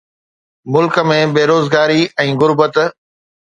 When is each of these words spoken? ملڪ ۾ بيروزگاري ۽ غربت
ملڪ 0.75 0.97
۾ 1.09 1.17
بيروزگاري 1.35 2.01
۽ 2.25 2.27
غربت 2.45 2.75